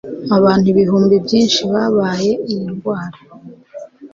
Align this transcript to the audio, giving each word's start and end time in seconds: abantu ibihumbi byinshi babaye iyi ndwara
abantu 0.37 0.65
ibihumbi 0.73 1.15
byinshi 1.25 1.59
babaye 1.73 2.31
iyi 2.51 2.65
ndwara 2.73 3.17